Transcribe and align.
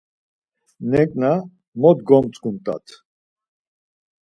Neǩna 0.91 1.31
mo 1.79 1.91
gomtzǩimt̆at! 2.07 2.87